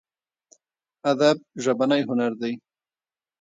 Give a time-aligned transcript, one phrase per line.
[1.11, 2.53] ادب ژبنی هنر دی.